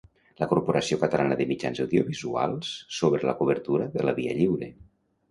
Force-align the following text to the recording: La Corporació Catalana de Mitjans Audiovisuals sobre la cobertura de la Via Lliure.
La 0.37 0.45
Corporació 0.51 0.95
Catalana 1.01 1.35
de 1.41 1.45
Mitjans 1.51 1.81
Audiovisuals 1.83 2.71
sobre 3.01 3.27
la 3.31 3.35
cobertura 3.43 3.85
de 3.99 4.07
la 4.09 4.15
Via 4.21 4.33
Lliure. 4.39 4.71